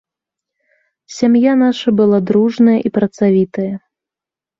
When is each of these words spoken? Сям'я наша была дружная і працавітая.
Сям'я 1.15 1.53
наша 1.65 1.89
была 1.99 2.19
дружная 2.31 2.77
і 2.91 2.93
працавітая. 2.97 3.69